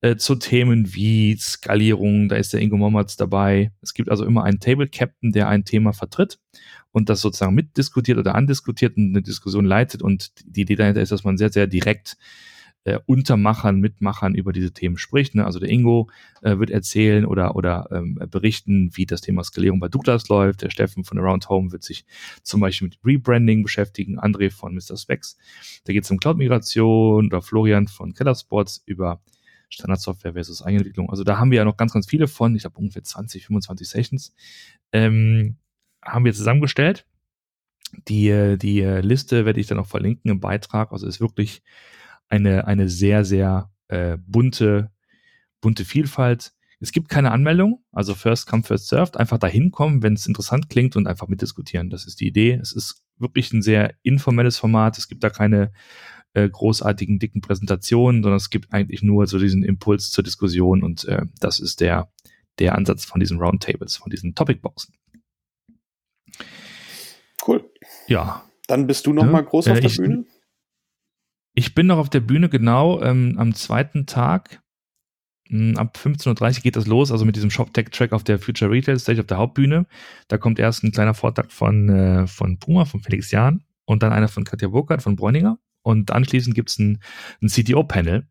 äh, 0.00 0.14
zu 0.14 0.36
Themen 0.36 0.94
wie 0.94 1.36
Skalierung. 1.36 2.28
Da 2.28 2.36
ist 2.36 2.52
der 2.52 2.60
Ingo 2.60 2.76
Mommertz 2.76 3.16
dabei. 3.16 3.72
Es 3.82 3.92
gibt 3.92 4.10
also 4.10 4.24
immer 4.24 4.44
einen 4.44 4.60
Table 4.60 4.88
Captain, 4.88 5.32
der 5.32 5.48
ein 5.48 5.64
Thema 5.64 5.92
vertritt 5.92 6.38
und 6.92 7.08
das 7.08 7.20
sozusagen 7.20 7.56
mitdiskutiert 7.56 8.16
oder 8.18 8.36
andiskutiert 8.36 8.96
und 8.96 9.08
eine 9.08 9.22
Diskussion 9.22 9.64
leitet. 9.64 10.02
Und 10.02 10.30
die 10.44 10.60
Idee 10.62 10.76
dahinter 10.76 11.02
ist, 11.02 11.10
dass 11.10 11.24
man 11.24 11.36
sehr, 11.36 11.50
sehr 11.50 11.66
direkt 11.66 12.16
äh, 12.84 12.98
Untermachern, 13.06 13.80
Mitmachern 13.80 14.34
über 14.34 14.52
diese 14.52 14.72
Themen 14.72 14.96
spricht. 14.96 15.34
Ne? 15.34 15.44
Also 15.44 15.58
der 15.58 15.68
Ingo 15.68 16.08
äh, 16.42 16.58
wird 16.58 16.70
erzählen 16.70 17.26
oder, 17.26 17.54
oder 17.56 17.88
ähm, 17.92 18.18
berichten, 18.30 18.90
wie 18.94 19.06
das 19.06 19.20
Thema 19.20 19.44
Skalierung 19.44 19.80
bei 19.80 19.88
Douglas 19.88 20.28
läuft. 20.28 20.62
Der 20.62 20.70
Steffen 20.70 21.04
von 21.04 21.18
Around 21.18 21.48
Home 21.48 21.72
wird 21.72 21.82
sich 21.82 22.06
zum 22.42 22.60
Beispiel 22.60 22.88
mit 22.88 22.98
Rebranding 23.04 23.62
beschäftigen. 23.62 24.18
André 24.18 24.50
von 24.50 24.74
Mr. 24.74 24.96
Specs, 24.96 25.36
da 25.84 25.92
geht 25.92 26.04
es 26.04 26.10
um 26.10 26.18
Cloud-Migration 26.18 27.26
oder 27.26 27.42
Florian 27.42 27.86
von 27.86 28.14
Keller 28.14 28.34
Sports 28.34 28.82
über 28.86 29.20
Standardsoftware 29.68 30.32
versus 30.32 30.62
Eigenentwicklung. 30.62 31.10
Also 31.10 31.22
da 31.22 31.38
haben 31.38 31.50
wir 31.50 31.58
ja 31.58 31.64
noch 31.64 31.76
ganz, 31.76 31.92
ganz 31.92 32.06
viele 32.06 32.28
von. 32.28 32.56
Ich 32.56 32.64
habe 32.64 32.78
ungefähr 32.78 33.04
20, 33.04 33.46
25 33.46 33.88
Sessions. 33.88 34.34
Ähm, 34.92 35.58
haben 36.02 36.24
wir 36.24 36.32
zusammengestellt. 36.32 37.06
Die, 38.08 38.56
die 38.56 38.80
Liste 38.80 39.44
werde 39.44 39.60
ich 39.60 39.66
dann 39.66 39.78
auch 39.78 39.86
verlinken 39.86 40.30
im 40.30 40.40
Beitrag. 40.40 40.92
Also 40.92 41.06
ist 41.06 41.20
wirklich 41.20 41.62
eine, 42.30 42.66
eine 42.66 42.88
sehr, 42.88 43.24
sehr 43.24 43.70
äh, 43.88 44.16
bunte, 44.26 44.90
bunte 45.60 45.84
Vielfalt. 45.84 46.52
Es 46.82 46.92
gibt 46.92 47.10
keine 47.10 47.30
Anmeldung, 47.32 47.84
also 47.92 48.14
First 48.14 48.46
Come, 48.46 48.62
First 48.62 48.88
Served. 48.88 49.18
Einfach 49.18 49.38
dahin 49.38 49.70
kommen, 49.70 50.02
wenn 50.02 50.14
es 50.14 50.26
interessant 50.26 50.70
klingt 50.70 50.96
und 50.96 51.06
einfach 51.06 51.28
mitdiskutieren. 51.28 51.90
Das 51.90 52.06
ist 52.06 52.20
die 52.20 52.28
Idee. 52.28 52.54
Es 52.54 52.72
ist 52.72 53.02
wirklich 53.18 53.52
ein 53.52 53.60
sehr 53.60 53.94
informelles 54.02 54.56
Format. 54.56 54.96
Es 54.96 55.08
gibt 55.08 55.22
da 55.22 55.28
keine 55.28 55.72
äh, 56.32 56.48
großartigen, 56.48 57.18
dicken 57.18 57.40
Präsentationen, 57.40 58.22
sondern 58.22 58.38
es 58.38 58.50
gibt 58.50 58.72
eigentlich 58.72 59.02
nur 59.02 59.26
so 59.26 59.38
diesen 59.38 59.62
Impuls 59.62 60.10
zur 60.10 60.24
Diskussion 60.24 60.82
und 60.82 61.04
äh, 61.06 61.22
das 61.40 61.58
ist 61.58 61.80
der, 61.80 62.10
der 62.58 62.76
Ansatz 62.76 63.04
von 63.04 63.20
diesen 63.20 63.38
Roundtables, 63.38 63.96
von 63.96 64.10
diesen 64.10 64.34
Topic-Boxen. 64.34 64.94
Cool. 67.46 67.68
Ja. 68.06 68.44
Dann 68.68 68.86
bist 68.86 69.06
du 69.06 69.12
noch 69.12 69.24
ja, 69.24 69.30
mal 69.30 69.44
groß 69.44 69.68
auf 69.68 69.78
äh, 69.78 69.80
der 69.80 69.88
Bühne? 69.88 70.24
Ich 71.54 71.74
bin 71.74 71.86
noch 71.86 71.98
auf 71.98 72.10
der 72.10 72.20
Bühne, 72.20 72.48
genau, 72.48 73.02
ähm, 73.02 73.34
am 73.38 73.54
zweiten 73.54 74.06
Tag. 74.06 74.62
Hm, 75.48 75.76
ab 75.76 75.98
15.30 76.00 76.58
Uhr 76.58 76.62
geht 76.62 76.76
das 76.76 76.86
los, 76.86 77.10
also 77.10 77.24
mit 77.24 77.34
diesem 77.36 77.50
Shop-Tech-Track 77.50 78.12
auf 78.12 78.22
der 78.22 78.38
Future 78.38 78.70
Retail 78.70 78.98
Stage 78.98 79.20
auf 79.20 79.26
der 79.26 79.38
Hauptbühne. 79.38 79.86
Da 80.28 80.38
kommt 80.38 80.58
erst 80.58 80.84
ein 80.84 80.92
kleiner 80.92 81.14
Vortrag 81.14 81.50
von, 81.50 81.88
äh, 81.88 82.26
von 82.26 82.58
Puma, 82.58 82.84
von 82.84 83.00
Felix 83.00 83.30
Jahn 83.32 83.64
und 83.84 84.02
dann 84.02 84.12
einer 84.12 84.28
von 84.28 84.44
Katja 84.44 84.68
Burkhardt 84.68 85.02
von 85.02 85.16
Bräuninger. 85.16 85.58
Und 85.82 86.12
anschließend 86.12 86.54
gibt 86.54 86.70
es 86.70 86.78
ein, 86.78 87.02
ein 87.42 87.48
CTO-Panel 87.48 88.28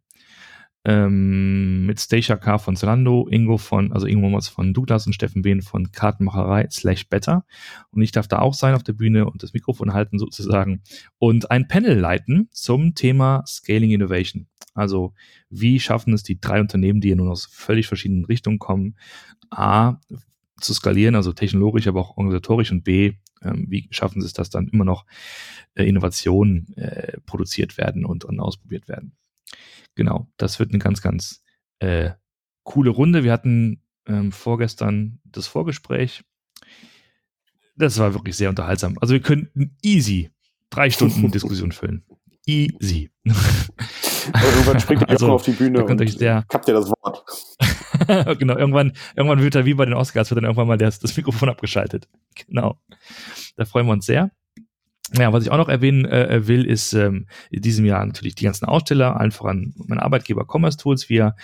ähm, 0.85 1.85
mit 1.85 1.99
Stacia 1.99 2.37
K. 2.37 2.57
von 2.57 2.75
Zalando, 2.75 3.27
Ingo 3.29 3.57
von, 3.57 3.91
also 3.91 4.07
Ingo 4.07 4.21
Mommers 4.21 4.47
von 4.47 4.73
Douglas 4.73 5.05
und 5.05 5.13
Steffen 5.13 5.41
Behn 5.41 5.61
von 5.61 5.91
Kartenmacherei 5.91 6.67
slash 6.71 7.09
Better. 7.09 7.45
Und 7.91 8.01
ich 8.01 8.11
darf 8.11 8.27
da 8.27 8.39
auch 8.39 8.53
sein 8.53 8.75
auf 8.75 8.83
der 8.83 8.93
Bühne 8.93 9.25
und 9.25 9.43
das 9.43 9.53
Mikrofon 9.53 9.93
halten 9.93 10.19
sozusagen 10.19 10.81
und 11.17 11.51
ein 11.51 11.67
Panel 11.67 11.97
leiten 11.97 12.49
zum 12.51 12.95
Thema 12.95 13.43
Scaling 13.45 13.91
Innovation. 13.91 14.47
Also 14.73 15.13
wie 15.49 15.79
schaffen 15.79 16.13
es 16.13 16.23
die 16.23 16.39
drei 16.39 16.61
Unternehmen, 16.61 17.01
die 17.01 17.09
ja 17.09 17.15
nun 17.15 17.29
aus 17.29 17.45
völlig 17.45 17.87
verschiedenen 17.87 18.25
Richtungen 18.25 18.59
kommen, 18.59 18.95
A, 19.49 19.97
zu 20.61 20.73
skalieren, 20.73 21.15
also 21.15 21.33
technologisch, 21.33 21.87
aber 21.87 22.01
auch 22.01 22.17
organisatorisch 22.17 22.71
und 22.71 22.83
B, 22.83 23.13
ähm, 23.41 23.65
wie 23.69 23.87
schaffen 23.91 24.21
sie 24.21 24.27
es, 24.27 24.33
dass 24.33 24.49
dann 24.49 24.67
immer 24.67 24.85
noch 24.85 25.05
äh, 25.75 25.83
Innovationen 25.83 26.73
äh, 26.75 27.19
produziert 27.25 27.77
werden 27.77 28.05
und, 28.05 28.25
und 28.25 28.39
ausprobiert 28.39 28.87
werden. 28.87 29.13
Genau, 29.95 30.27
das 30.37 30.59
wird 30.59 30.69
eine 30.69 30.79
ganz, 30.79 31.01
ganz 31.01 31.43
äh, 31.79 32.11
coole 32.63 32.89
Runde. 32.89 33.23
Wir 33.23 33.31
hatten 33.31 33.83
ähm, 34.07 34.31
vorgestern 34.31 35.19
das 35.23 35.47
Vorgespräch. 35.47 36.23
Das 37.75 37.97
war 37.97 38.13
wirklich 38.13 38.35
sehr 38.35 38.49
unterhaltsam. 38.49 38.97
Also 38.99 39.13
wir 39.13 39.21
könnten 39.21 39.77
easy 39.81 40.31
drei 40.69 40.89
Stunden 40.89 41.31
Diskussion 41.31 41.71
füllen. 41.71 42.03
Easy. 42.45 43.11
irgendwann 43.23 44.79
springt 44.79 45.01
ihr 45.03 45.09
also, 45.09 45.31
auf 45.31 45.43
die 45.43 45.51
Bühne 45.51 45.85
und 45.85 46.09
sehr, 46.09 46.45
habt 46.51 46.67
ihr 46.67 46.73
das 46.73 46.89
Wort. 46.89 47.23
genau, 48.39 48.57
irgendwann, 48.57 48.93
irgendwann 49.15 49.41
wird 49.41 49.55
er 49.55 49.65
wie 49.65 49.73
bei 49.73 49.85
den 49.85 49.93
Oscars, 49.93 50.31
wird 50.31 50.37
dann 50.37 50.45
irgendwann 50.45 50.67
mal 50.67 50.77
das, 50.77 50.99
das 50.99 51.15
Mikrofon 51.15 51.49
abgeschaltet. 51.49 52.07
Genau. 52.47 52.79
Da 53.55 53.65
freuen 53.65 53.85
wir 53.85 53.93
uns 53.93 54.05
sehr. 54.05 54.31
Ja, 55.17 55.33
was 55.33 55.43
ich 55.43 55.51
auch 55.51 55.57
noch 55.57 55.69
erwähnen 55.69 56.05
äh, 56.05 56.47
will, 56.47 56.65
ist 56.65 56.93
ähm, 56.93 57.25
in 57.49 57.61
diesem 57.61 57.85
Jahr 57.85 58.05
natürlich 58.05 58.35
die 58.35 58.45
ganzen 58.45 58.65
Aussteller, 58.65 59.19
allen 59.19 59.31
voran 59.31 59.73
mein 59.87 59.99
Arbeitgeber 59.99 60.45
Commerce 60.47 60.77
Tools. 60.77 61.09
Wir, 61.09 61.35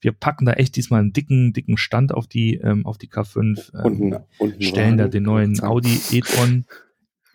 wir 0.00 0.12
packen 0.12 0.44
da 0.44 0.52
echt 0.52 0.76
diesmal 0.76 1.00
einen 1.00 1.12
dicken, 1.12 1.52
dicken 1.52 1.78
Stand 1.78 2.12
auf 2.12 2.26
die, 2.26 2.56
ähm, 2.56 2.84
auf 2.84 2.98
die 2.98 3.08
K5, 3.08 3.72
ähm, 3.74 3.84
und, 3.84 4.20
und 4.38 4.64
stellen 4.64 4.98
da 4.98 5.08
den 5.08 5.22
neuen 5.22 5.62
Audi 5.62 6.00
e-tron 6.12 6.66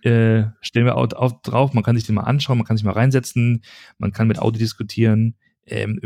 äh, 0.04 0.46
stellen 0.62 0.86
wir 0.86 0.96
auch, 0.96 1.12
auch 1.14 1.42
drauf. 1.42 1.74
Man 1.74 1.84
kann 1.84 1.96
sich 1.96 2.06
den 2.06 2.16
mal 2.16 2.24
anschauen, 2.24 2.58
man 2.58 2.66
kann 2.66 2.78
sich 2.78 2.86
mal 2.86 2.94
reinsetzen, 2.94 3.64
man 3.98 4.12
kann 4.12 4.28
mit 4.28 4.40
Audi 4.40 4.60
diskutieren, 4.60 5.36
ähm, 5.66 6.00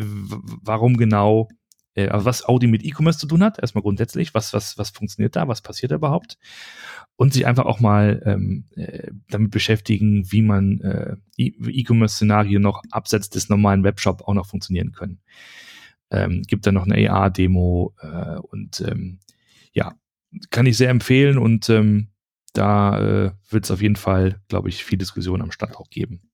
warum 0.61 0.97
genau, 0.97 1.49
äh, 1.49 1.53
also 1.95 2.25
was 2.25 2.45
Audi 2.45 2.67
mit 2.67 2.83
E-Commerce 2.83 3.19
zu 3.19 3.27
tun 3.27 3.43
hat, 3.43 3.59
erstmal 3.59 3.83
grundsätzlich, 3.83 4.33
was, 4.33 4.53
was, 4.53 4.77
was 4.77 4.89
funktioniert 4.89 5.35
da, 5.35 5.47
was 5.47 5.61
passiert 5.61 5.91
da 5.91 5.95
überhaupt 5.95 6.37
und 7.15 7.33
sich 7.33 7.45
einfach 7.45 7.65
auch 7.65 7.79
mal 7.79 8.21
ähm, 8.25 8.65
äh, 8.75 9.11
damit 9.29 9.51
beschäftigen, 9.51 10.31
wie 10.31 10.41
man 10.41 10.81
äh, 10.81 11.15
e-, 11.37 11.53
E-Commerce-Szenarien 11.59 12.61
noch 12.61 12.81
abseits 12.91 13.29
des 13.29 13.49
normalen 13.49 13.83
Webshop 13.83 14.23
auch 14.27 14.33
noch 14.33 14.47
funktionieren 14.47 14.91
können. 14.91 15.19
Ähm, 16.09 16.41
gibt 16.43 16.65
da 16.65 16.71
noch 16.71 16.85
eine 16.85 17.09
AR-Demo 17.09 17.93
äh, 17.99 18.37
und 18.39 18.81
ähm, 18.81 19.19
ja, 19.71 19.93
kann 20.49 20.65
ich 20.65 20.77
sehr 20.77 20.89
empfehlen 20.89 21.37
und 21.37 21.69
ähm, 21.69 22.09
da 22.53 22.99
äh, 22.99 23.31
wird 23.49 23.65
es 23.65 23.71
auf 23.71 23.81
jeden 23.81 23.95
Fall, 23.95 24.39
glaube 24.47 24.69
ich, 24.69 24.83
viel 24.83 24.97
Diskussion 24.97 25.41
am 25.41 25.51
Start 25.51 25.75
auch 25.75 25.89
geben. 25.89 26.29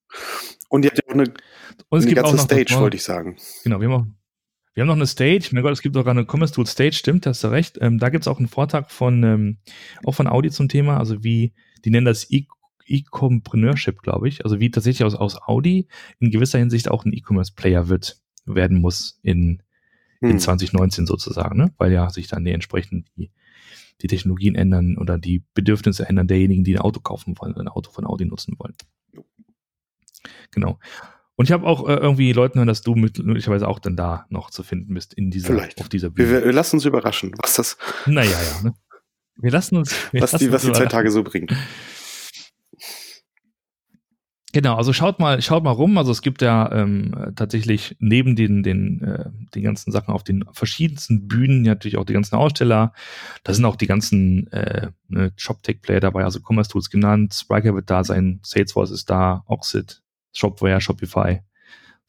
Und 0.70 0.84
ihr 0.84 0.92
habt 0.92 0.98
ja 0.98 1.04
auch 1.08 1.14
eine, 1.14 1.24
und 1.24 2.00
es 2.00 2.06
eine 2.06 2.06
gibt 2.06 2.16
ganze 2.16 2.32
auch 2.32 2.38
noch 2.38 2.44
Stage, 2.44 2.76
wollte 2.80 2.98
ich 2.98 3.04
sagen. 3.04 3.38
Genau, 3.64 3.80
wir 3.80 3.90
haben 3.90 3.96
auch, 3.96 4.19
wir 4.80 4.84
haben 4.84 4.88
noch 4.88 4.96
eine 4.96 5.08
Stage. 5.08 5.50
Mein 5.52 5.62
Gott, 5.62 5.74
es 5.74 5.82
gibt 5.82 5.96
sogar 5.96 6.12
eine 6.12 6.26
Commerce 6.26 6.54
Tool 6.54 6.66
Stage, 6.66 6.94
stimmt, 6.94 7.26
hast 7.26 7.44
du 7.44 7.50
recht. 7.50 7.78
Ähm, 7.82 8.00
da 8.00 8.08
gibt 8.08 8.24
es 8.24 8.30
auch 8.30 8.38
einen 8.38 8.48
Vortrag 8.48 8.90
von, 8.92 9.24
ähm, 9.24 9.58
auch 10.06 10.14
von 10.14 10.26
Audi 10.26 10.52
zum 10.52 10.70
Thema, 10.70 10.98
also 10.98 11.22
wie, 11.22 11.52
die 11.84 11.90
nennen 11.90 12.06
das 12.06 12.32
e 12.32 12.46
E-Compreneurship, 12.88 14.02
glaube 14.02 14.30
ich. 14.30 14.46
Also 14.46 14.62
wie 14.62 14.72
tatsächlich 14.72 15.04
aus, 15.04 15.16
aus 15.16 15.36
Audi 15.42 15.90
in 16.20 16.32
gewisser 16.32 16.60
Hinsicht 16.60 16.90
auch 16.90 17.04
ein 17.04 17.12
E-Commerce-Player 17.12 17.90
wird, 17.90 18.22
werden 18.46 18.80
muss 18.80 19.20
in, 19.22 19.62
in 20.22 20.32
hm. 20.32 20.40
2019 20.40 21.06
sozusagen, 21.06 21.58
ne? 21.58 21.74
Weil 21.78 21.92
ja 21.92 22.10
sich 22.10 22.30
dann 22.30 22.46
die 22.46 22.52
entsprechend 22.52 23.10
die 23.18 23.32
die 24.02 24.08
Technologien 24.08 24.56
ändern 24.56 24.98
oder 24.98 25.18
die 25.18 25.44
Bedürfnisse 25.54 26.08
ändern 26.08 26.30
derjenigen, 26.30 26.64
die 26.64 26.78
ein 26.78 26.82
Auto 26.82 27.02
kaufen 27.02 27.36
wollen, 27.38 27.58
ein 27.58 27.68
Auto 27.68 27.92
von 27.92 28.06
Audi 28.06 28.24
nutzen 28.24 28.56
wollen. 28.58 28.76
Genau. 30.52 30.80
Und 31.40 31.46
ich 31.46 31.54
habe 31.54 31.66
auch 31.66 31.88
äh, 31.88 31.94
irgendwie 31.94 32.34
Leuten 32.34 32.60
hören, 32.60 32.68
dass 32.68 32.82
du 32.82 32.96
möglicherweise 32.96 33.66
auch 33.66 33.80
dann 33.80 33.96
da 33.96 34.26
noch 34.28 34.50
zu 34.50 34.62
finden 34.62 34.94
bist 34.94 35.14
in 35.14 35.32
dieser, 35.32 35.54
Vielleicht. 35.54 35.80
auf 35.80 35.88
dieser 35.88 36.10
Bühne. 36.10 36.30
Wir, 36.30 36.44
wir 36.44 36.52
lassen 36.52 36.76
uns 36.76 36.84
überraschen, 36.84 37.32
was 37.38 37.54
das. 37.54 37.78
Naja, 38.06 38.30
ja. 38.32 38.62
Ne? 38.62 38.74
Wir 39.38 39.50
lassen 39.50 39.78
uns. 39.78 39.96
Wir 40.12 40.22
was 40.22 40.34
lassen 40.34 40.44
die, 40.44 40.52
was 40.52 40.64
die 40.64 40.74
zwei 40.74 40.88
Tage 40.88 41.10
so 41.12 41.24
bringen. 41.24 41.48
Genau, 44.52 44.76
also 44.76 44.92
schaut 44.92 45.20
mal, 45.22 45.42
schaut 45.42 45.64
mal 45.64 45.72
rum. 45.72 45.98
Also 45.98 46.12
es 46.12 46.22
gibt 46.22 46.42
ja 46.42 46.70
ähm, 46.74 47.16
tatsächlich 47.38 47.96
neben 48.00 48.36
den, 48.36 48.62
den, 48.62 49.02
äh, 49.02 49.30
den 49.56 49.64
ganzen 49.64 49.94
Sachen 49.94 50.14
auf 50.14 50.26
den 50.26 50.44
verschiedensten 50.52 51.30
Bühnen 51.30 51.62
natürlich 51.62 51.96
auch 51.96 52.06
die 52.06 52.12
ganzen 52.12 52.36
Aussteller. 52.36 52.92
Da 53.46 53.54
sind 53.54 53.64
auch 53.64 53.78
die 53.78 53.88
ganzen 53.88 54.52
äh, 54.52 54.90
ne, 55.08 55.32
Shop-Tech-Player 55.38 56.02
dabei, 56.02 56.26
also 56.26 56.42
Commerce 56.46 56.70
Tools 56.70 56.90
genannt, 56.90 57.34
Spriker 57.34 57.76
wird 57.76 57.90
da 57.90 58.04
sein, 58.04 58.42
Salesforce 58.44 58.92
ist 58.92 59.10
da, 59.10 59.46
Oxid, 59.48 60.02
Shopware, 60.32 60.82
Shopify 60.82 61.42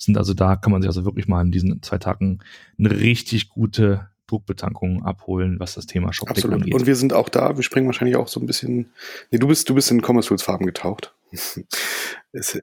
sind 0.02 0.16
also 0.16 0.34
da, 0.34 0.56
kann 0.56 0.72
man 0.72 0.82
sich 0.82 0.88
also 0.88 1.04
wirklich 1.04 1.28
mal 1.28 1.42
in 1.42 1.52
diesen 1.52 1.82
zwei 1.82 1.98
Tagen 1.98 2.40
eine 2.78 2.90
richtig 2.90 3.50
gute 3.50 4.08
Druckbetankung 4.26 5.04
abholen, 5.04 5.58
was 5.60 5.74
das 5.74 5.86
Thema 5.86 6.12
Shop 6.12 6.30
Absolut. 6.30 6.56
angeht. 6.56 6.74
Und 6.74 6.86
wir 6.86 6.96
sind 6.96 7.12
auch 7.12 7.28
da, 7.28 7.56
wir 7.56 7.62
springen 7.62 7.86
wahrscheinlich 7.86 8.16
auch 8.16 8.28
so 8.28 8.40
ein 8.40 8.46
bisschen, 8.46 8.92
nee, 9.30 9.38
du 9.38 9.48
bist, 9.48 9.68
du 9.68 9.74
bist 9.74 9.90
in 9.90 10.00
Commerce 10.02 10.28
Tools 10.28 10.42
Farben 10.42 10.66
getaucht. 10.66 11.14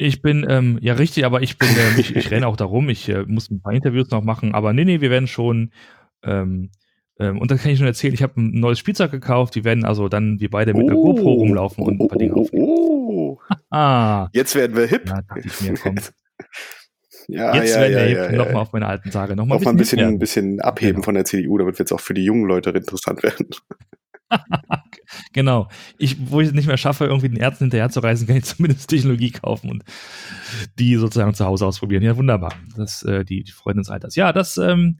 Ich 0.00 0.22
bin, 0.22 0.46
ähm, 0.48 0.78
ja 0.80 0.92
richtig, 0.92 1.24
aber 1.24 1.42
ich 1.42 1.58
bin, 1.58 1.68
äh, 1.70 2.00
ich, 2.00 2.14
ich 2.14 2.30
renne 2.30 2.46
auch 2.46 2.56
darum, 2.56 2.88
ich 2.88 3.08
äh, 3.08 3.24
muss 3.26 3.50
ein 3.50 3.60
paar 3.60 3.72
Interviews 3.72 4.08
noch 4.10 4.22
machen, 4.22 4.54
aber 4.54 4.72
nee, 4.72 4.84
nee, 4.84 5.00
wir 5.00 5.10
werden 5.10 5.26
schon, 5.26 5.72
ähm, 6.22 6.70
ähm, 7.18 7.40
und 7.40 7.50
dann 7.50 7.58
kann 7.58 7.72
ich 7.72 7.78
schon 7.78 7.86
erzählen, 7.88 8.14
ich 8.14 8.22
habe 8.22 8.40
ein 8.40 8.52
neues 8.60 8.78
Spielzeug 8.78 9.10
gekauft, 9.10 9.56
die 9.56 9.64
werden 9.64 9.84
also 9.84 10.08
dann 10.08 10.38
wir 10.38 10.50
beide 10.50 10.72
mit 10.72 10.84
oh, 10.84 10.86
einer 10.86 10.94
GoPro 10.94 11.32
rumlaufen 11.32 11.82
und 11.82 12.00
ein 12.00 12.06
paar 12.06 12.18
Dinge 12.18 12.34
aufnehmen. 12.34 12.66
Oh, 12.68 13.17
ah. 13.70 14.28
Jetzt 14.32 14.54
werden 14.54 14.76
wir 14.76 14.86
hip. 14.86 15.08
Ja, 15.08 15.22
dachte 15.22 15.42
ich 15.46 15.60
mir, 15.60 15.74
komm. 15.74 15.96
ja, 17.28 17.54
jetzt 17.54 17.74
ja, 17.74 17.80
werden 17.80 17.92
wir 17.92 18.10
ja, 18.10 18.24
hip, 18.24 18.32
ja, 18.32 18.44
nochmal 18.44 18.62
auf 18.62 18.72
meine 18.72 18.86
alten 18.86 19.10
Tage, 19.10 19.36
nochmal 19.36 19.58
ein 19.66 19.76
bisschen, 19.76 20.00
ein 20.00 20.18
bisschen 20.18 20.60
abheben 20.60 20.96
genau. 20.96 21.04
von 21.04 21.14
der 21.14 21.24
CDU, 21.24 21.58
damit 21.58 21.78
wird 21.78 21.88
es 21.88 21.92
auch 21.92 22.00
für 22.00 22.14
die 22.14 22.24
jungen 22.24 22.46
Leute 22.46 22.70
interessant 22.70 23.22
werden. 23.22 23.48
genau. 25.32 25.68
Ich, 25.98 26.16
wo 26.30 26.40
ich 26.40 26.48
es 26.48 26.54
nicht 26.54 26.66
mehr 26.66 26.76
schaffe, 26.76 27.06
irgendwie 27.06 27.28
den 27.28 27.38
Ärzten 27.38 27.64
hinterher 27.64 27.90
zu 27.90 28.00
reisen, 28.00 28.26
kann 28.26 28.36
ich 28.36 28.44
zumindest 28.44 28.88
Technologie 28.88 29.30
kaufen 29.30 29.70
und 29.70 29.84
die 30.78 30.96
sozusagen 30.96 31.34
zu 31.34 31.44
Hause 31.44 31.66
ausprobieren. 31.66 32.02
Ja, 32.02 32.16
wunderbar. 32.16 32.54
Das, 32.76 33.02
äh, 33.02 33.24
die, 33.24 33.44
die 33.44 33.52
Freunde 33.52 33.82
des 33.82 33.90
Alters. 33.90 34.16
Ja, 34.16 34.32
das, 34.32 34.56
ähm, 34.58 34.98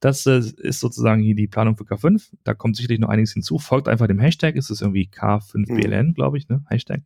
das 0.00 0.26
äh, 0.26 0.42
ist 0.58 0.80
sozusagen 0.80 1.22
hier 1.22 1.34
die 1.34 1.48
Planung 1.48 1.76
für 1.76 1.84
K5. 1.84 2.30
Da 2.44 2.54
kommt 2.54 2.76
sicherlich 2.76 3.00
noch 3.00 3.08
einiges 3.08 3.32
hinzu. 3.32 3.58
Folgt 3.58 3.88
einfach 3.88 4.06
dem 4.06 4.18
Hashtag. 4.18 4.56
Es 4.56 4.70
ist 4.70 4.82
irgendwie 4.82 5.08
K5BLN, 5.12 6.08
mhm. 6.08 6.14
glaube 6.14 6.38
ich, 6.38 6.48
ne? 6.48 6.64
Hashtag. 6.68 7.02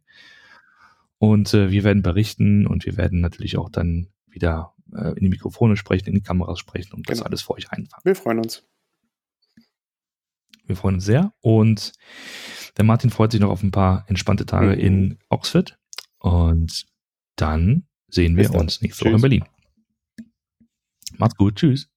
Und 1.20 1.52
äh, 1.52 1.70
wir 1.70 1.84
werden 1.84 2.02
berichten 2.02 2.66
und 2.66 2.86
wir 2.86 2.96
werden 2.96 3.20
natürlich 3.20 3.58
auch 3.58 3.68
dann 3.68 4.08
wieder 4.26 4.72
äh, 4.96 5.10
in 5.10 5.24
die 5.24 5.28
Mikrofone 5.28 5.76
sprechen, 5.76 6.08
in 6.08 6.14
die 6.14 6.22
Kameras 6.22 6.58
sprechen 6.58 6.94
und 6.94 7.06
genau. 7.06 7.18
das 7.18 7.26
alles 7.26 7.42
für 7.42 7.52
euch 7.52 7.70
einfangen. 7.70 8.02
Wir 8.04 8.14
freuen 8.14 8.38
uns. 8.38 8.66
Wir 10.64 10.76
freuen 10.76 10.94
uns 10.94 11.04
sehr. 11.04 11.34
Und 11.40 11.92
der 12.78 12.86
Martin 12.86 13.10
freut 13.10 13.32
sich 13.32 13.40
noch 13.40 13.50
auf 13.50 13.62
ein 13.62 13.70
paar 13.70 14.06
entspannte 14.08 14.46
Tage 14.46 14.68
mhm. 14.68 14.80
in 14.80 15.18
Oxford. 15.28 15.78
Und 16.20 16.86
dann 17.36 17.86
sehen 18.08 18.38
wir 18.38 18.54
uns 18.54 18.80
nächste 18.80 19.04
Woche 19.04 19.16
in 19.16 19.20
Berlin. 19.20 19.44
Macht's 21.18 21.36
gut. 21.36 21.56
Tschüss. 21.56 21.90